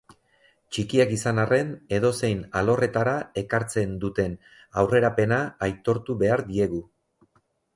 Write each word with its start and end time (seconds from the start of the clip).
Txikiak 0.75 1.11
izan 1.17 1.41
arren, 1.41 1.69
edozein 1.97 2.41
alorretara 2.61 3.13
ekartzen 3.43 3.93
duten 4.07 4.35
aurrerapena 4.85 5.41
aitortu 5.69 6.17
behar 6.25 6.45
diegu. 6.49 6.83